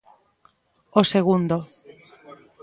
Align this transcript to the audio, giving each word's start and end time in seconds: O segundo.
O 0.99 1.01
segundo. 1.13 1.57